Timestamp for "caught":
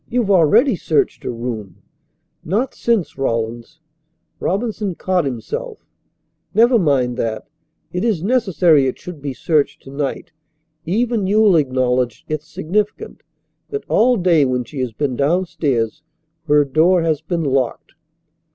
4.95-5.25